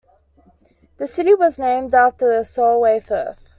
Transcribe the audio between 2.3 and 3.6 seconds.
the Solway Firth.